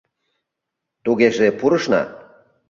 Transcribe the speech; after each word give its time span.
—Тугеже 1.03 1.47
пурышна. 1.59 2.01